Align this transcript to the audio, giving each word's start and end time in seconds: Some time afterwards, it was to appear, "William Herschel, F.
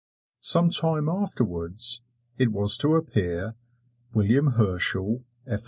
Some 0.41 0.71
time 0.71 1.07
afterwards, 1.07 2.01
it 2.39 2.51
was 2.51 2.75
to 2.79 2.95
appear, 2.95 3.53
"William 4.15 4.53
Herschel, 4.53 5.23
F. 5.45 5.59